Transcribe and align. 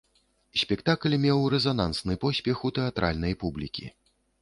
Спектакль 0.61 1.17
меў 1.27 1.45
рэзанансны 1.55 2.19
поспех 2.27 2.67
у 2.71 2.75
тэатральнай 2.81 3.41
публікі. 3.45 3.85